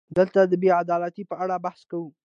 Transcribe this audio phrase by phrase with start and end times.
[0.17, 2.09] دلته د بې عدالتۍ په اړه بحث کوو.